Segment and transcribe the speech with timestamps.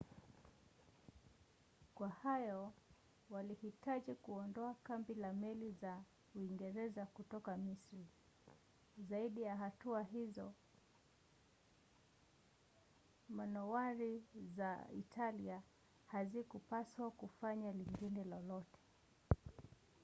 [1.95, 2.73] kwa hayo
[3.29, 6.03] walihitaji kuondoa kambi na meli za
[6.35, 8.05] uingereza kutoka misri.
[8.97, 10.53] zaidi ya hatua hizo
[13.29, 14.23] manowari
[14.57, 15.61] za italia
[16.07, 18.79] hazikupaswa kufanya lingine lolote